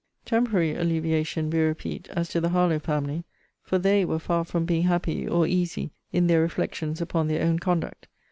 [0.25, 3.23] Temporary alleviation, we repeat, as to the Harlowe family;
[3.61, 7.59] for THEY were far from being happy or easy in their reflections upon their own
[7.59, 8.07] conduct.